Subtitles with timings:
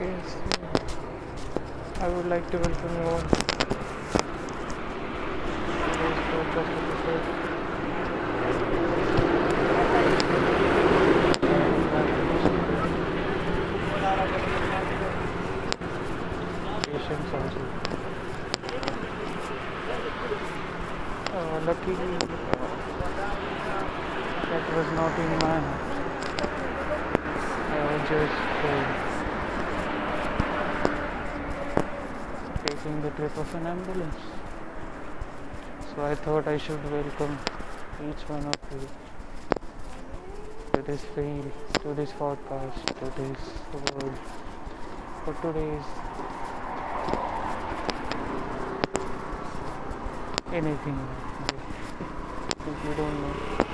[0.00, 0.38] Okay, so
[2.00, 3.18] I would like to welcome you all.
[21.34, 21.58] Uh,
[24.46, 25.88] that was not in my hand.
[28.08, 29.08] Just uh,
[33.18, 34.14] trip of an ambulance.
[35.92, 37.36] So I thought I should welcome
[38.08, 38.86] each one of you
[40.74, 41.50] to this field,
[41.82, 43.40] to this podcast, to this
[43.74, 44.18] world,
[45.24, 45.88] for today's
[50.52, 51.00] anything.
[52.70, 53.67] If you don't know.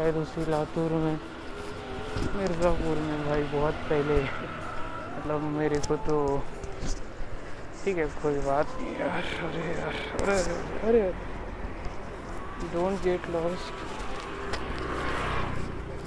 [0.00, 1.16] शायद उसी लातूर में।
[2.36, 4.14] मिर्ज़ापुर में भाई, बहुत पहले।
[5.16, 6.16] मतलब मेरे को तो
[7.84, 10.36] ठीक है, कोई बात नहीं यार। अरे यार, अरे
[10.88, 11.02] अरे
[12.72, 13.74] don't get lost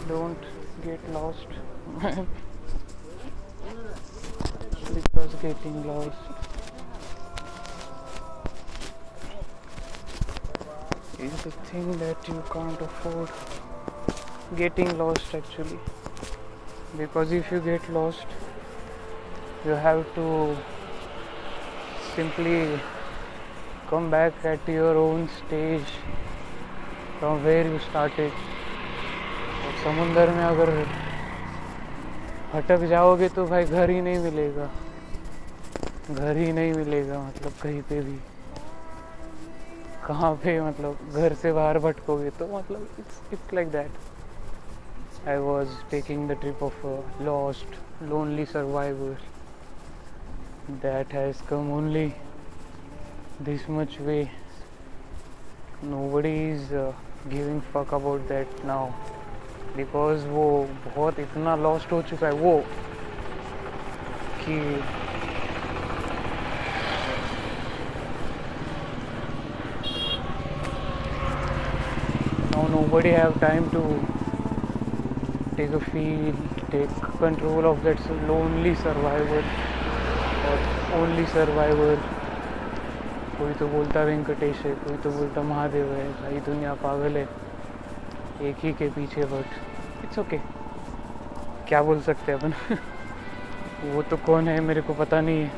[0.10, 0.50] don't
[0.86, 1.50] get lost
[4.96, 6.24] because getting lost.
[11.26, 13.30] Is the thing that you can't afford.
[14.56, 15.80] Getting lost actually
[16.98, 18.26] because if you get lost
[19.66, 20.56] you have to
[22.16, 22.80] simply
[23.90, 25.94] come back at your own stage
[27.20, 28.31] from where you started
[29.84, 30.70] समुंदर में अगर
[32.54, 34.70] भटक जाओगे तो भाई घर ही नहीं मिलेगा
[36.12, 38.18] घर ही नहीं मिलेगा मतलब कहीं पे भी
[40.08, 44.12] कहाँ पे मतलब घर से बाहर भटकोगे तो मतलब it's it's like that
[45.29, 46.84] I was taking the trip of
[47.22, 47.78] lost
[48.09, 49.16] lonely survivor
[50.83, 52.09] that has come only
[53.43, 54.22] this much way
[55.83, 56.93] nobody is uh,
[57.31, 58.87] giving fuck about that now
[59.77, 60.47] because वो
[60.87, 62.56] बहुत इतना लॉस्ट हो चुका है वो
[64.41, 64.59] कि
[72.50, 73.84] now nobody have time to
[75.58, 76.34] take a feel
[76.72, 79.44] take control of that lonely survivor,
[80.50, 80.58] or
[81.02, 81.96] only survivor.
[83.38, 87.28] कोई तो बोलता वेंकटेश है, कोई तो बोलता महादेव है, भाई दुनिया पागल है,
[88.50, 90.38] एक ही के पीछे बट इट्स ओके
[91.68, 92.53] क्या बोल सकते हैं अपन?
[93.94, 95.52] वो तो कौन है मेरे को पता नहीं है।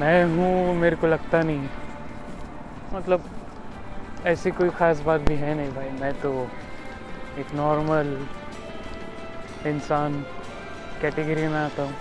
[0.00, 1.68] मैं हूँ, मेरे को लगता नहीं
[2.94, 3.24] मतलब
[4.26, 6.30] ऐसी कोई ख़ास बात भी है नहीं भाई, मैं तो
[7.38, 8.26] एक नॉर्मल
[9.66, 10.22] इंसान
[11.02, 11.92] कैटेगरी में आता हूँ।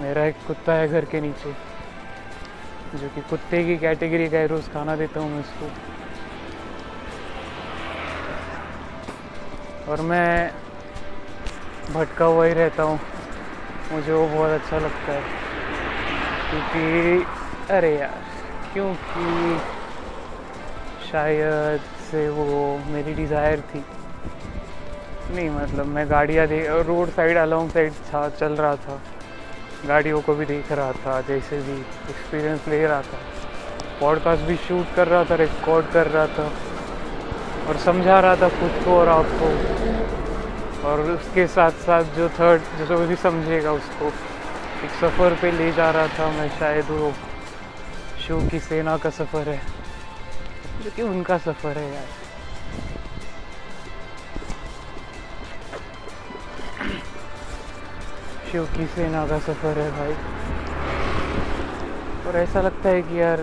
[0.00, 1.52] मेरा एक कुत्ता है घर के नीचे,
[2.94, 5.68] जो कि कुत्ते की कैटेगरी का है रोज़ खाना देता हूँ मैं उसको।
[9.92, 10.50] और मैं
[11.94, 12.98] भटका हुआ ही रहता हूँ।
[13.92, 15.22] मुझे वो बहुत अच्छा लगता है।
[16.50, 17.24] क्योंकि,
[17.70, 18.20] अरे यार,
[18.72, 19.58] क्योंकि
[21.12, 21.80] शायद
[22.10, 23.84] से वो मेरी डिज़ायर थी।
[25.34, 29.00] नहीं मतलब मैं गाड़ियाँ दे, रोड साइड अलॉन्ग साइड था, चल रहा था।
[29.86, 31.80] गाड़ियों को भी देख रहा था, जैसे भी
[32.10, 33.18] एक्सपीरियंस ले रहा था।
[34.00, 36.50] पॉडकास्ट भी शूट कर रहा था रिकॉर्ड कर रहा था।
[37.68, 39.48] और समझा रहा था खुद को और आपको
[40.88, 44.06] और उसके साथ साथ जो थर्ड जो भी समझेगा उसको।
[44.84, 47.12] एक सफ़र पे ले जा रहा था मैं शायद वो
[48.28, 49.60] शो की सेना का सफ़र है।
[50.84, 52.19] जो कि उनका सफ़र है यार।
[58.50, 60.14] शिव की सेना का सफ़र है भाई।
[62.28, 63.40] और ऐसा लगता है कि यार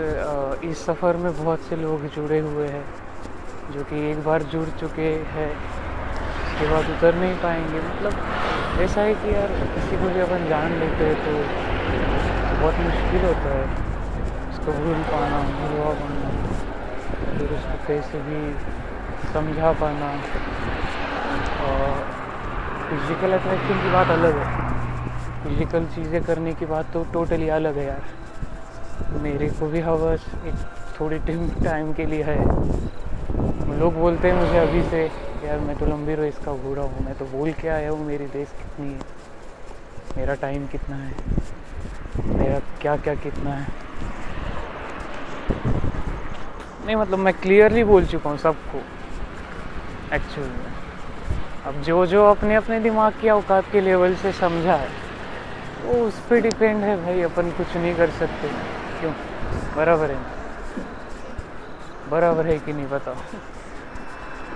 [0.63, 2.83] इस सफ़र में बहुत से लोग जुड़े हुए हैं,
[3.73, 9.13] जो कि एक बार जुड़ चुके हैं, उसके बाद उतर नहीं पाएँगे। मतलब ऐसा है
[9.15, 11.31] कि यार, किसी को भी अपन जान लेते हैं तो
[12.59, 13.65] बहुत मुश्किल होता है
[14.49, 16.35] उसको भूल पाना, भूलवा पाना,
[17.31, 18.43] फिर उसको कैसे भी
[19.33, 20.13] समझा पाना।
[21.65, 22.05] और
[22.89, 24.66] फ़िज़िकल अट्रैक्शन की बात अलग है।
[25.47, 30.55] फ़िज़िकल चीज़ें करने की बात तो टोटली अलग है यार। मेरे को भी हवस, एक
[30.99, 31.19] थोड़ी
[31.63, 32.37] टाइम के लिए है।
[33.79, 35.03] लोग बोलते हैं मुझे अभी से,
[35.45, 38.25] यार, मैं तो लंबी रेस का घोड़ा हूँ, मैं तो बोल के आया हूँ, मेरी
[38.25, 38.99] रेस कितनी है?
[40.17, 41.13] मेरा टाइम कितना है?
[42.27, 43.67] मेरा क्या क्या कितना है?
[46.85, 48.83] नहीं मतलब मैं क्लियरली बोल चुका हूँ सबको
[50.15, 50.71] एक्चुअल में
[51.65, 55.06] अब जो जो अपने अपने दिमाग की औकात के लेवल से समझा है।
[55.83, 58.47] वो उस पर डिपेंड है भाई अपन कुछ नहीं कर सकते।
[58.99, 59.11] क्यों?
[59.75, 60.17] बराबर है।
[62.09, 63.15] बराबर है कि नहीं बताओ?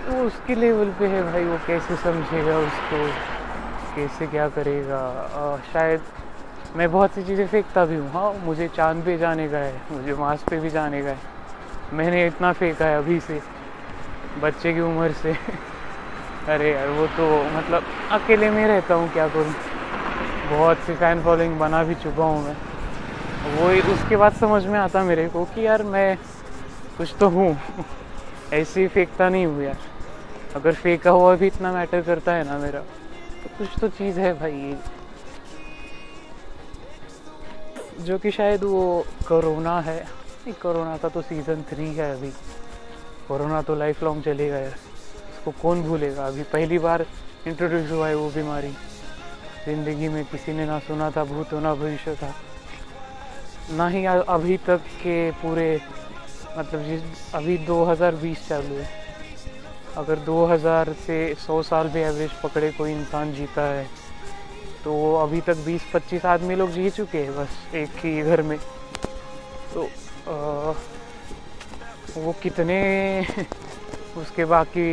[0.05, 3.05] तो उसके लेवल पे है भाई वो कैसे समझेगा उसको?
[3.95, 4.97] कैसे क्या करेगा?
[5.35, 5.99] आ, शायद
[6.75, 10.13] मैं बहुत सी चीज़ें फेंकता भी हूँ। हाँ मुझे चाँद पे जाने का है मुझे
[10.13, 11.17] मार्स पे भी जाने का है।
[11.93, 13.41] मैंने इतना फेंका है अभी से
[14.41, 15.33] बच्चे की उम्र से।
[16.47, 19.53] अरे यार वो तो मतलब अकेले में रहता हूँ क्या करूँ?
[20.51, 22.55] बहुत सी फ़ैन फॉलोइंग बना भी चुका हूँ मैं।
[23.51, 26.15] वो उसके बाद समझ में आता मेरे को कि यार मैं
[26.97, 27.55] कुछ तो हूँ।
[28.53, 29.77] ऐसे फेंकता नहीं हूँ यार।
[30.55, 32.79] अगर फेंका हुआ भी इतना मैटर करता है ना मेरा
[33.43, 34.75] तो कुछ तो चीज़ है भाई
[38.05, 39.99] जो कि शायद वो कोरोना है।
[40.61, 42.31] कोरोना का तो सीज़न थ्री है अभी।
[43.27, 44.75] कोरोना तो लाइफ लॉन्ग चलेगा यार।
[45.31, 46.25] उसको कौन भूलेगा?
[46.27, 47.05] अभी पहली बार
[47.47, 48.73] इंट्रोड्यूस हुआ है वो बीमारी।
[49.65, 52.33] ज़िंदगी में किसी ने ना सुना था भूत ना भविष्य था।
[53.77, 55.69] ना ही अभी तक के पूरे
[56.57, 58.89] मतलब जिस अभी 2020 चालू है।
[59.97, 63.85] अगर 2000 से 100 साल भी एवरेज पकड़े कोई इंसान जीता है
[64.83, 68.57] तो अभी तक 20-25 आदमी लोग जी चुके हैं बस एक ही घर में।
[69.73, 69.83] तो
[70.27, 70.73] आ,
[72.17, 72.79] वो कितने
[74.17, 74.89] उसके बाकी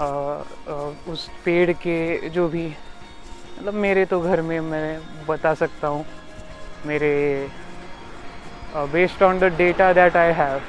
[0.00, 0.74] आ, आ,
[1.08, 2.66] उस पेड़ के जो भी
[3.62, 6.04] मतलब मेरे तो घर में मैं बता सकता हूँ,
[6.86, 7.10] मेरे
[8.92, 10.60] based on the data that I have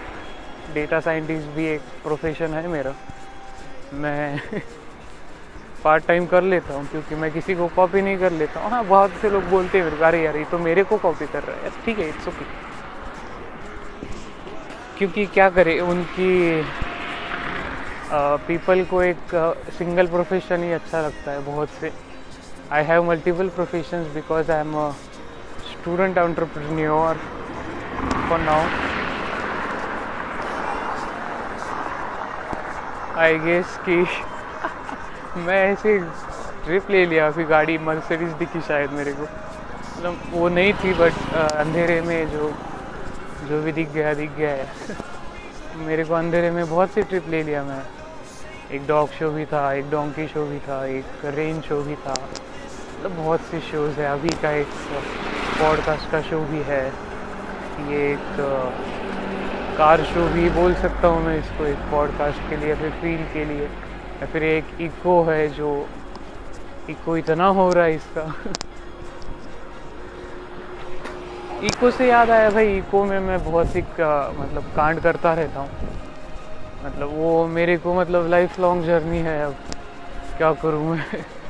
[0.74, 2.94] data scientist भी एक प्रोफेशन है मेरा।
[4.04, 4.38] मैं
[5.84, 8.84] पार्ट टाइम कर लेता हूँ क्योंकि मैं किसी को कॉपी नहीं कर लेता हूँ। हाँ
[8.86, 11.72] बहुत से लोग बोलते हैं अरे यार, ये तो मेरे को कॉपी कर रहा है।
[11.86, 12.46] ठीक है इट्स ओके
[14.98, 16.64] क्योंकि क्या करे, उनकी
[18.48, 19.36] पीपल को एक
[19.78, 21.92] सिंगल प्रोफेशन ही अच्छा लगता है बहुत से।
[22.74, 24.90] I have multiple professions because I am a
[25.64, 27.16] student entrepreneur
[28.30, 28.62] for now
[33.18, 33.96] I guess कि
[35.46, 35.98] मैं ऐसे
[36.66, 41.34] ट्रिप ले लिया अभी गाड़ी मर्सिडीज दिखी शायद मेरे को। मतलब वो नहीं थी बट
[41.36, 42.50] अंधेरे में जो
[43.50, 44.66] जो भी दिख गया दिख गया है।
[45.86, 47.82] मेरे को अंधेरे में बहुत सी ट्रिप ले लिया मैं।
[48.72, 52.14] एक डॉग शो भी था, एक डोंकी शो भी था, एक रेन शो भी था।
[53.04, 54.68] मतलब बहुत सी शोज़ है। अभी का एक
[55.60, 56.92] पॉडकास्ट का शो भी है।
[57.90, 58.20] ये एक
[59.78, 63.48] कार शो भी बोल सकता हूँ मैं इसको एक पॉडकास्ट के लिए, फिर फील के
[63.48, 63.68] लिए।
[64.22, 65.88] या फिर एक इको है जो
[66.90, 68.36] इको इतना हो रहा है इसका।
[71.62, 73.84] इको से याद आया भाई इको में मैं बहुत सी
[74.40, 75.70] मतलब कांड करता रहता हूँ।
[76.86, 79.54] मतलब वो मेरे को मतलब लाइफ लॉन्ग जर्नी है अब।
[80.38, 81.18] क्या करूँ मैं?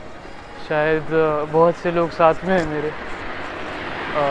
[0.67, 1.07] शायद
[1.51, 4.23] बहुत से लोग साथ में हैं मेरे। आ,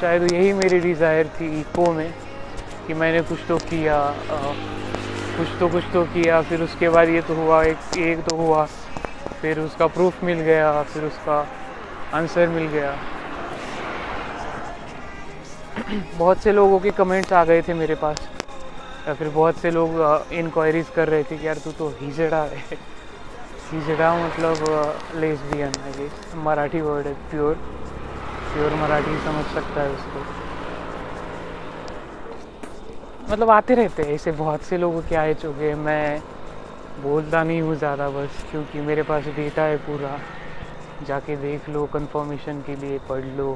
[0.00, 2.12] शायद यही मेरी डिज़ायर थी इको में
[2.86, 4.38] कि मैंने कुछ तो किया आ,
[5.36, 8.64] कुछ तो कुछ तो किया फिर उसके बाद ये तो हुआ एक एक तो हुआ
[9.42, 11.44] फिर उसका प्रूफ मिल गया फिर उसका
[12.14, 12.94] आंसर मिल गया।
[16.18, 18.16] बहुत से लोगों के कमेंट्स आ गए थे मेरे पास
[19.08, 22.76] या फिर बहुत से लोग इंक्वायरीज कर रहे थे कि यार तू तो हिजड़ा है।
[23.72, 24.56] हिजड़ा मतलब
[25.16, 26.08] लेसबियन है
[26.44, 27.54] मराठी वर्ड है प्योर
[28.52, 30.24] प्योर मराठी समझ सकता है उसको।
[33.32, 36.20] मतलब आते रहते हैं, ऐसे बहुत से लोगों के आए चुके हैं। मैं
[37.02, 40.18] बोलता नहीं हूँ ज़्यादा बस, क्योंकि मेरे पास डेटा है पूरा।
[41.06, 43.54] जाके देख लो कंफर्मेशन के लिए पढ़ लो।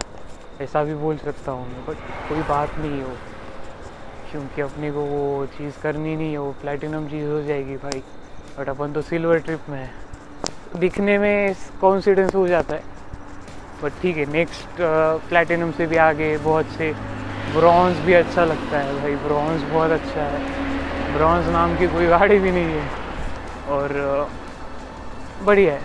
[0.61, 3.13] ऐसा भी बोल सकता हूँ मैं बट कोई बात नहीं हो।
[4.33, 8.03] क्योंकि अपने को वो चीज़ करनी नहीं है। वो प्लेटिनम चीज़ हो जाएगी भाई।
[8.59, 10.06] बट अपन तो सिल्वर ट्रिप में है।
[10.77, 12.81] दिखने में कॉन्फिडेंस हो जाता है।
[13.83, 14.83] बट ठीक है नेक्स्ट
[15.29, 16.93] प्लेटिनम से भी आगे बहुत से
[17.55, 20.39] ब्रॉन्ज भी अच्छा लगता है भाई। ब्रॉन्ज बहुत अच्छा है।
[21.17, 22.87] ब्रॉन्ज नाम की कोई गाड़ी भी नहीं है।
[23.69, 24.25] और
[25.43, 25.81] बढ़िया है।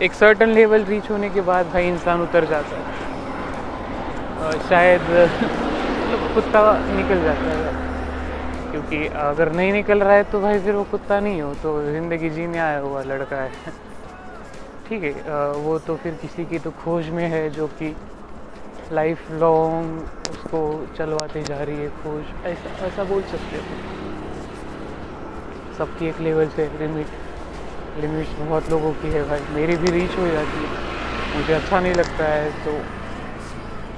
[0.00, 5.00] एक सर्टन लेवल रीच होने के बाद भाई इंसान उतर जाता है। शायद
[6.34, 6.62] कुत्ता
[6.96, 7.91] निकल जाता है।
[8.72, 12.30] क्योंकि अगर नहीं निकल रहा है तो भाई फिर वो कुत्ता नहीं हो तो ज़िंदगी
[12.30, 13.50] जीने आया हुआ लड़का है।
[14.88, 15.12] ठीक है
[15.58, 17.94] वो तो फिर किसी की तो खोज में है जो कि
[18.92, 20.60] लाइफ लॉन्ग उसको
[20.96, 23.62] चलवाते जा रही है खोज। ऐसा ऐसा बोल सकते हो।
[25.78, 30.26] सबकी एक लेवल से लिमिट लिमिट्स बहुत लोगों की है भाई। मेरी भी रीच हो
[30.28, 32.72] जाती है। मुझे अच्छा नहीं लगता है तो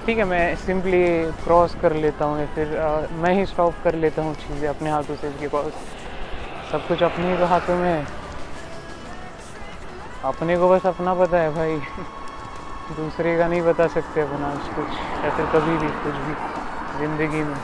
[0.07, 1.03] ठीक है मैं सिंपली
[1.45, 2.89] क्रॉस कर लेता हूँ या फिर आ,
[3.23, 5.71] मैं ही स्टॉप कर लेता हूँ चीज़ें अपने हाथों से बिकॉज़
[6.73, 8.05] सब कुछ अपने ही हाथों में है।
[10.25, 11.77] अपने को बस अपना पता है भाई।
[12.97, 16.35] दूसरे का नहीं बता सकते अपना कुछ या फिर कभी भी कुछ भी
[16.99, 17.57] ज़िंदगी में।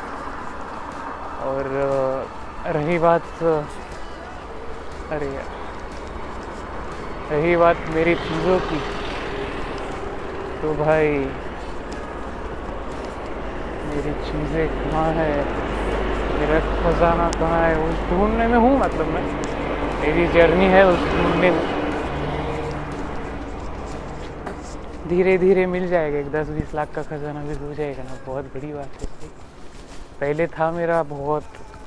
[1.44, 1.68] और
[2.66, 3.42] रही बात
[5.12, 5.52] अरे यार।
[7.30, 8.80] रही बात मेरी चीज़ों की
[10.62, 11.14] तो भाई
[13.90, 15.30] मेरी चीज़ें कहाँ है?
[16.40, 17.74] मेरा खजाना कहाँ है?
[17.84, 19.22] उस ढूँढने में हूँ मतलब मैं।
[20.00, 21.62] मेरी जर्नी है उस ढूँढने में।
[25.08, 28.44] धीरे धीरे मिल जाएगा। एक दस बीस लाख का खजाना भी हो जाएगा ना। बहुत
[28.44, 29.08] बड़ी बात है।
[30.20, 31.42] पहले था मेरा, बहुत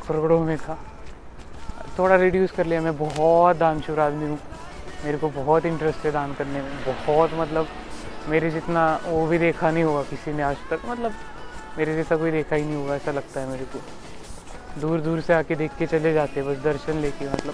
[0.08, 0.78] करोड़ों में था।
[1.98, 4.40] थोड़ा रिड्यूस कर लिया मैं। बहुत दानशूर आदमी हूँ।
[5.06, 7.68] मेरे को बहुत इंटरेस्ट है दान करने में। बहुत मतलब
[8.30, 11.12] मेरे जितना वो भी देखा नहीं होगा किसी ने आज तक। मतलब
[11.78, 13.80] मेरे जैसा कोई देखा ही नहीं हुआ ऐसा लगता है मेरे को।
[14.82, 17.54] दूर दूर से आके देख के चले जाते बस दर्शन लेके मतलब।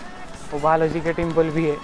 [0.52, 1.76] वो बालाजी का टेंपल भी है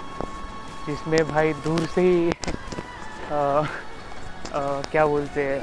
[0.86, 5.60] जिसमें भाई दूर से ही आ, आ, क्या बोलते हैं।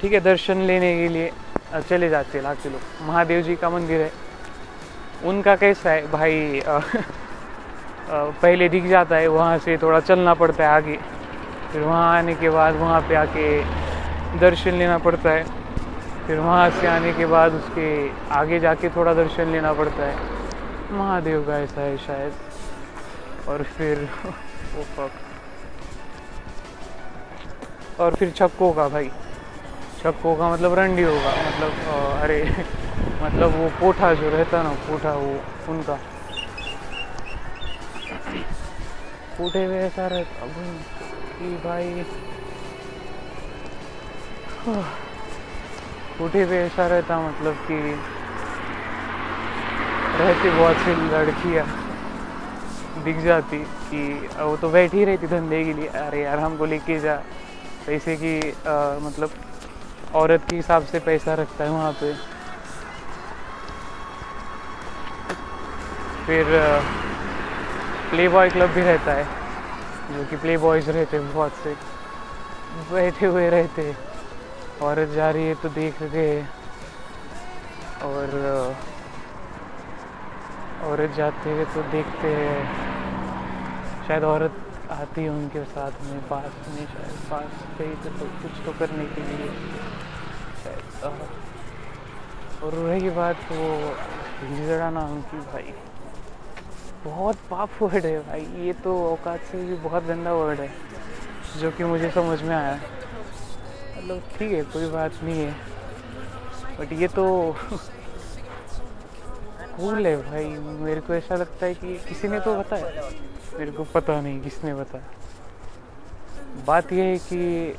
[0.00, 1.30] ठीक है दर्शन लेने के लिए
[1.88, 4.10] चले जाते हैं लाख लोग। महादेव जी का मंदिर है।
[5.24, 6.78] उनका कैसा है भाई आ,
[8.10, 10.96] पहले दिख जाता है वहाँ से थोड़ा चलना पड़ता है आगे।
[11.72, 13.48] फिर वहाँ आने के बाद वहाँ पे आके
[14.38, 15.44] दर्शन लेना पड़ता है।
[16.26, 17.86] फिर वहाँ से आने के बाद उसके
[18.30, 20.14] आगे जाके थोड़ा दर्शन लेना पड़ता है।
[20.92, 22.32] महादेव का ऐसा है शायद।
[23.48, 24.08] और फिर
[24.74, 25.10] वो फक
[28.00, 29.08] और फिर छक्को का भाई।
[30.02, 31.72] छक्को का मतलब रंडी होगा मतलब
[32.22, 32.38] अरे
[33.22, 35.32] मतलब वो पोठा जो रहता ना, पोठा वो,
[35.68, 35.96] उनका।
[39.38, 40.46] पोठे में ऐसा रहता
[41.64, 42.04] भाई
[44.60, 47.74] उठे पे ऐसा रहता मतलब कि
[50.20, 51.66] रहती बहुत सी लड़कियाँ
[53.04, 53.58] दिख जाती
[53.90, 54.02] कि
[54.38, 57.14] वो तो बैठी रहती धंधे के लिए। अरे यार हमको लेके जा।
[57.86, 59.30] पैसे की आ, मतलब
[60.14, 62.12] औरत के हिसाब से पैसा रखता है वहाँ पे।
[66.26, 66.44] फिर
[68.10, 69.24] प्ले बॉय क्लब भी रहता है
[70.12, 71.74] जो कि प्ले बॉयज़ रहते हैं बहुत से।
[72.92, 74.09] बैठे हुए रहते हैं।
[74.82, 76.36] औरत जा रही है तो देख गए
[78.02, 78.34] और
[80.84, 82.60] औरत जाते हैं तो देखते हैं।
[84.06, 84.54] शायद औरत
[84.90, 89.04] आती है उनके साथ में पास में शायद पास गई तो, तो कुछ तो करने
[89.06, 89.48] के लिए।
[90.62, 90.82] शायद
[92.62, 93.68] और रही बात वो
[94.40, 95.72] हिजड़ा नाम की भाई
[97.04, 100.70] बहुत पाप वर्ड है भाई। ये तो औकात से भी बहुत गंदा वर्ड है
[101.60, 102.78] जो कि मुझे समझ में आया।
[104.10, 105.52] मतलब ठीक है, कोई बात नहीं है।
[106.78, 107.24] बट ये तो
[109.76, 110.44] कूल है भाई।
[110.80, 113.02] मेरे को ऐसा लगता है कि किसी ने तो बताया।
[113.58, 115.04] मेरे को पता नहीं किसने बताया।
[116.66, 117.74] बात यह है कि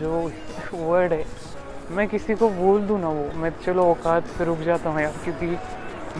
[0.00, 0.10] जो
[0.74, 1.24] वर्ड है,
[1.90, 5.12] मैं किसी को बोल दूँ ना वो, मैं चलो औकात से रुक जाता हूँ यार,
[5.24, 5.56] क्योंकि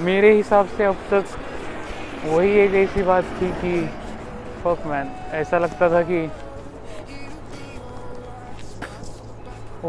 [0.00, 1.24] मेरे हिसाब से अब तक
[2.24, 3.86] वही एक ऐसी बात थी कि
[4.62, 6.26] फक मैन ऐसा लगता था कि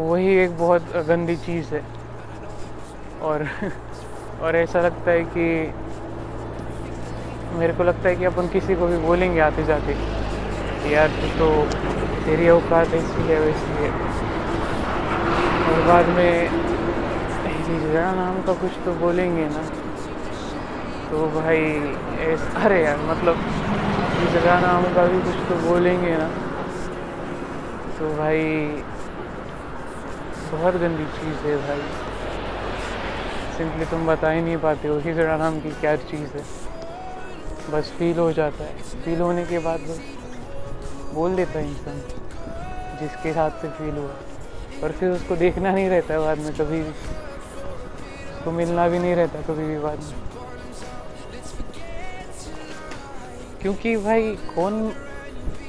[0.00, 1.82] वही एक बहुत गंदी चीज़ है।
[3.22, 3.44] और
[4.42, 5.46] और ऐसा लगता है कि,
[7.58, 9.96] मेरे को लगता है कि अपन किसी को भी बोलेंगे आते जाते
[10.92, 11.48] यार तू तो
[12.26, 13.90] तेरी औकात ऐसी है, वैसी है
[15.64, 16.48] और बाद में
[17.68, 19.62] हिजड़ा नाम का कुछ तो बोलेंगे ना
[21.10, 21.64] तो भाई
[22.26, 23.36] ऐसा, अरे यार मतलब
[24.34, 26.28] जरा नाम का भी कुछ तो बोलेंगे ना
[27.98, 28.44] तो भाई
[30.52, 31.80] बहुत गंदी चीज़ है भाई।
[33.56, 36.42] सिंपली तुम बता ही नहीं पाते हो हिजड़ा नाम की क्या चीज़ है।
[37.70, 40.00] बस फील हो जाता है। फील होने के बाद बस
[41.14, 41.98] बोल देता है इंसान,
[43.00, 44.14] जिसके साथ से फील हुआ।
[44.82, 49.40] और फिर उसको देखना नहीं रहता है बाद में कभी उसको मिलना भी नहीं रहता
[49.40, 50.14] कभी भी बाद में।
[53.60, 54.90] क्योंकि भाई कौन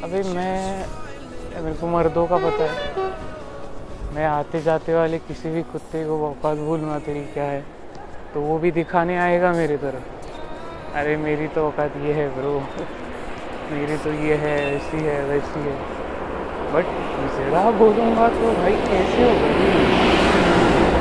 [0.03, 0.85] अभी मैं,
[1.61, 3.08] मेरे को मर्दों का पता है।
[4.15, 6.99] मैं आते जाते वाले किसी भी कुत्ते को औकात भूलना
[7.33, 7.61] क्या है?
[8.33, 12.59] तो वो भी दिखाने आएगा मेरी तरफ़। अरे मेरी तो औकात ये है ब्रो।
[13.71, 15.75] मेरी तो ये है ऐसी है वैसी है।
[16.73, 16.85] बट
[17.37, 19.51] ज़रा बोलूँगा तो भाई कैसे होगा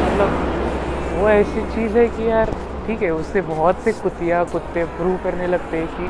[0.05, 2.51] मतलब वो ऐसी चीज़ है कि यार
[2.87, 6.09] ठीक है उससे बहुत से कुतिया कुत्ते प्रूव करने लगते हैं कि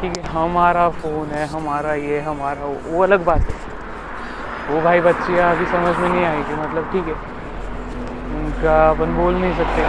[0.00, 3.73] ठीक है हमारा फ़ोन है हमारा ये हमारा वो, वो अलग बात है।
[4.70, 7.14] वो भाई बच्ची अभी समझ में नहीं आएगी मतलब ठीक है।
[8.34, 9.82] उनका अपन बोल नहीं सकते।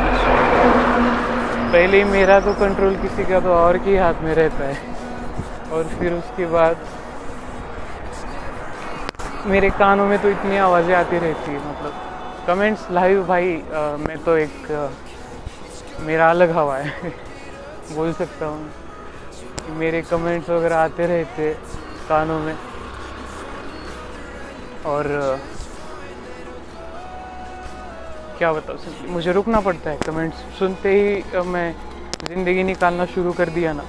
[1.72, 4.78] पहले मेरा तो कंट्रोल किसी का तो और के हाथ में रहता है।
[5.72, 6.76] और फिर उसके बाद
[9.46, 11.94] मेरे कानों में तो इतनी आवाज़ें आती रहती है मतलब।
[12.48, 14.88] कमेंट्स लाइव भाई आ, मैं तो एक आ,
[16.06, 17.10] मेरा अलग हवा है।
[17.96, 21.54] बोल सकता हूँ। मेरे कमेंट्स वगैरह आते रहते
[22.10, 22.56] कानों में।
[24.86, 25.08] और
[28.38, 28.78] क्या बताऊँ
[29.10, 31.72] मुझे रुकना पड़ता है कमेंट्स सुनते ही मैं
[32.28, 33.84] ज़िंदगी निकालना शुरू कर दिया ना,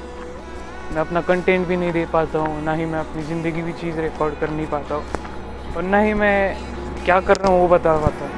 [0.92, 4.00] मैं अपना कंटेंट भी नहीं दे पाता हूँ, ना ही मैं अपनी ज़िंदगी की चीज़
[4.00, 5.04] रिकॉर्ड कर नहीं पाता हूँ,
[5.76, 6.38] और ना ही मैं
[7.04, 8.34] क्या कर रहा हूँ वो बता पाता हूँ।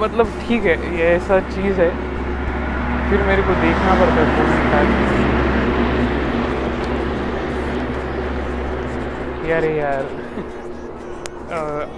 [0.00, 1.90] मतलब ठीक है, ये ऐसा चीज़ है,
[3.10, 4.54] फिर मेरे को देखना पड़ता है फ़ोन
[9.48, 9.64] यार
[11.50, 11.88] यार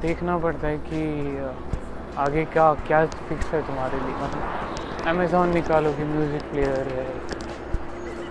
[0.00, 1.02] देखना पड़ता है कि
[2.18, 7.04] आगे क्या क्या फिक्स है तुम्हारे लिए। मतलब अमेज़ोन निकालो कि म्यूज़िक प्लेयर है।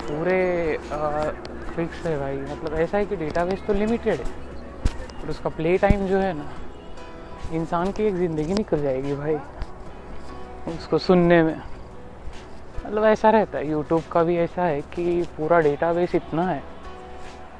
[0.08, 0.40] पूरे
[1.76, 4.53] फिक्स है भाई। मतलब ऐसा है कि डेटाबेस तो लिमिटेड है।
[5.24, 6.50] और उसका प्ले टाइम जो है ना
[7.54, 9.36] इंसान की एक ज़िंदगी निकल जाएगी भाई
[10.70, 11.56] उसको सुनने में।
[12.86, 16.62] मतलब ऐसा रहता है यूट्यूब का भी ऐसा है कि पूरा डेटाबेस इतना है।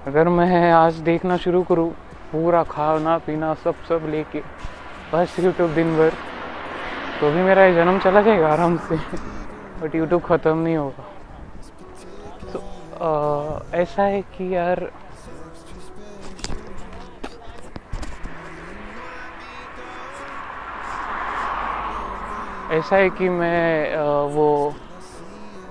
[0.08, 1.90] अगर मैं आज देखना शुरू करूँ
[2.32, 4.40] पूरा खाना पीना सब सब लेके
[5.14, 6.10] बस यूट्यूब दिन भर
[7.20, 8.96] तो भी मेरा जन्म चला जाएगा आराम से।
[9.82, 11.04] बट यूट्यूब ख़त्म नहीं होगा।
[12.52, 12.60] तो
[13.00, 14.90] आ, ऐसा है कि यार
[22.74, 23.96] ऐसा है कि मैं
[24.34, 24.74] वो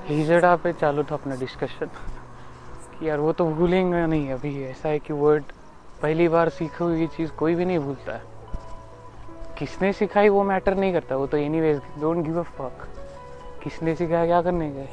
[0.06, 1.86] हिजड़ा पे चालू था अपना डिस्कशन
[2.92, 5.44] कि यार वो तो भूलेंगे नहीं अभी। ऐसा है कि वर्ड
[6.02, 8.22] पहली बार सीखी हुई चीज़ कोई भी नहीं भूलता। है
[9.58, 12.86] किसने सिखाई वो मैटर नहीं करता। वो तो anyways don't give a fuck
[13.62, 14.88] किसने सिखाया, क्या करने गए?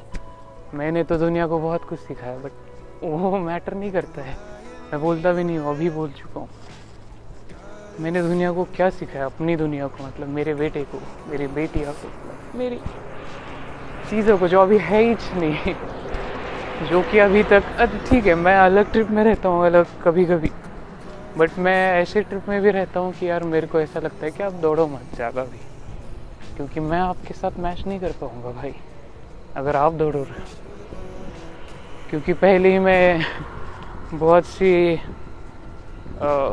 [0.74, 4.36] मैंने तो दुनिया को बहुत कुछ सिखाया बट वो मैटर नहीं करता है।
[4.92, 6.48] मैं बोलता भी नहीं हूँ, अभी बोल चुका हूँ।
[8.00, 9.26] मैंने दुनिया को क्या सिखाया?
[9.26, 12.78] अपनी दुनिया को मतलब मेरे बेटे को मेरी बेटिया को मेरी
[14.10, 15.74] चीज़ों को जो अभी है ही नहीं
[16.90, 20.26] जो कि अभी तक अच्छा ठीक है मैं अलग ट्रिप में रहता हूँ अलग कभी
[20.26, 20.50] कभी
[21.38, 24.32] बट मैं ऐसे ट्रिप में भी रहता हूँ कि यार मेरे को ऐसा लगता है
[24.32, 25.60] कि आप दौड़ो मत ज़्यादा भी
[26.56, 28.72] क्योंकि मैं आपके साथ मैच नहीं कर पाऊँगा भाई
[29.56, 30.44] अगर आप दौड़ो रहे
[32.10, 33.20] क्योंकि पहले ही मैं
[34.14, 34.96] बहुत सी
[36.22, 36.52] आ,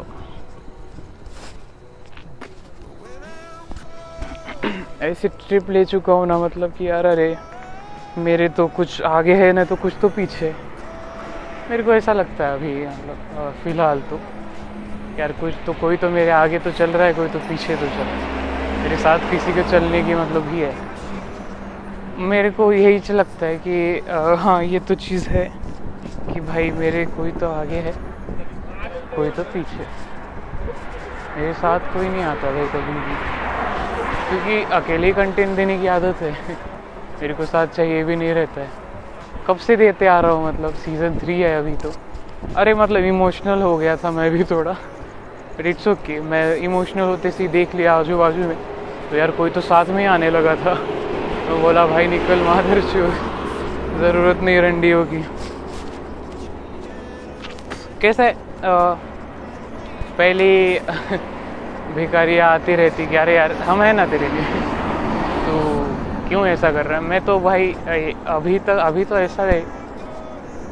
[5.03, 7.35] ऐसी ट्रिप ले चुका हूँ ना मतलब कि यार अरे
[8.19, 10.53] मेरे तो कुछ आगे है ना तो कुछ तो पीछे
[11.71, 14.19] मेरे को ऐसा लगता है अभी मतलब फ़िलहाल तो।
[15.19, 17.87] यार कुछ तो कोई तो मेरे आगे तो चल रहा है कोई तो पीछे तो
[17.87, 20.73] चल रहा है। मेरे साथ किसी के चलने की मतलब ही है।
[22.29, 25.45] मेरे को यही लगता है कि आ, हाँ ये तो चीज़ है
[26.33, 27.93] कि भाई मेरे कोई तो आगे है
[29.17, 29.85] कोई तो पीछे
[31.37, 33.56] मेरे साथ कोई नहीं आता भाई कभी भी।
[34.29, 36.31] क्योंकि अकेले कंटेंट देने की आदत है।
[37.21, 38.69] मेरे को साथ चाहिए भी नहीं रहता है।
[39.47, 41.93] कब से देते आ रहा हूँ मतलब सीज़न थ्री है अभी तो।
[42.57, 44.73] अरे मतलब इमोशनल हो गया था मैं भी थोड़ा।
[45.59, 48.57] बट इट्स ओके मैं इमोशनल होते सी देख लिया आजू बाजू में।
[49.11, 50.75] तो यार, कोई तो साथ में आने लगा था।
[51.49, 53.11] तो बोला, भाई, निकल माधर चो
[53.99, 55.23] ज़रूरत नहीं रंडी होगी
[58.01, 58.35] कैसा है?
[60.19, 60.79] पहली
[61.95, 64.45] भिखारियाँ आती रहती कि अरे यार, हम हैं ना तेरे लिए।
[65.47, 65.55] तो
[66.29, 67.05] क्यों ऐसा कर रहा है?
[67.05, 67.73] मैं तो भाई
[68.27, 69.61] अभी तक, अभी तो ऐसा है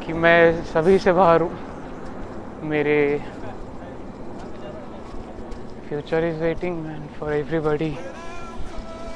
[0.05, 1.51] कि मैं सभी से बाहर हूँ।
[2.63, 2.97] मेरे
[5.89, 7.93] future is waiting man for everybody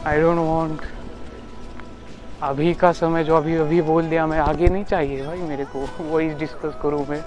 [0.06, 0.86] I don't want
[2.42, 5.86] अभी का समय जो अभी अभी बोल दिया, मैं आगे नहीं चाहिए भाई मेरे को।
[6.12, 7.22] वही डिस्कस करूँ मैं।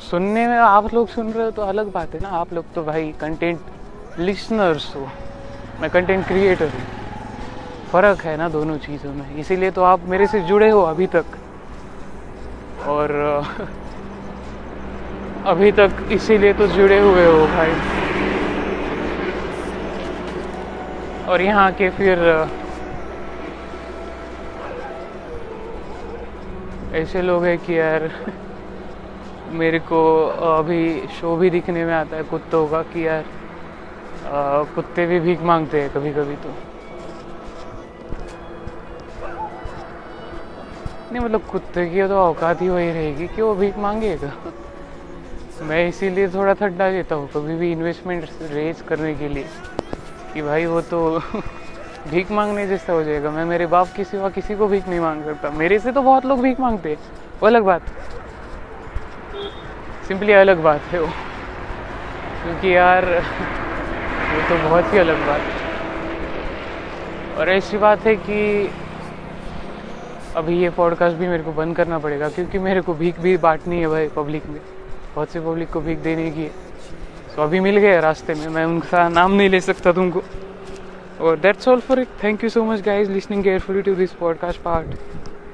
[0.00, 2.82] सुनने में आप लोग सुन रहे हो तो अलग बात है ना। आप लोग तो
[2.84, 5.06] भाई कंटेंट लिसनर्स हो।
[5.80, 6.82] मैं कंटेंट क्रिएटर हूँ।
[7.92, 11.36] फ़र्क है ना दोनों चीज़ों में। इसीलिए तो आप मेरे से जुड़े हो अभी तक।
[12.88, 13.10] और
[15.46, 17.72] अभी तक इसीलिए तो जुड़े हुए हो भाई।
[21.28, 22.18] और यहाँ के फिर
[26.94, 28.10] ऐसे लोग हैं कि यार
[29.50, 30.00] मेरे को
[30.52, 33.22] अभी शो भी दिखने में आता है, कुत्तों का, कि यार
[34.74, 36.54] कुत्ते भी भीख मांगते हैं कभी कभी तो।
[41.12, 44.30] नहीं मतलब कुत्ते की तो औकात ही वही रहेगी कि वो भीख मांगेगा।
[45.62, 49.44] मैं इसीलिए थोड़ा ठंडा देता हूँ, कभी भी इन्वेस्टमेंट रेज करने के लिए,
[50.34, 51.18] कि भाई वो तो
[52.10, 55.22] भीख मांगने जैसा हो जाएगा। मैं मेरे बाप के सिवा किसी को भीख नहीं मांग
[55.24, 56.98] सकता। मेरे से तो बहुत लोग भीख मांगते हैं।
[57.40, 57.80] वो अलग बात।
[60.08, 61.06] सिंपली अलग बात है वो।
[62.42, 63.04] क्योंकि यार,
[64.32, 68.70] वो तो बहुत ही अलग बात है। और ऐसी बात है कि
[70.36, 73.80] अभी ये पॉडकास्ट भी मेरे को बंद करना पड़ेगा, क्योंकि मेरे को भीख भी बांटनी
[73.80, 74.60] है भाई पब्लिक में।
[75.14, 76.50] बहुत सी पब्लिक को भीख देने की है।
[77.36, 80.20] तो अभी मिल गए रास्ते में, मैं उनका नाम नहीं ले सकता तुमको।
[81.20, 84.60] और that's all for it thank you so much guys listening carefully to this podcast
[84.60, 84.86] part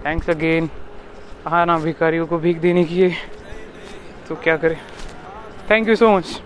[0.06, 0.68] thanks again
[1.46, 3.43] हाँ ना, भिखारियों को भीख देने की है।
[4.28, 4.76] तो क्या करें?
[5.70, 6.40] Thank you so much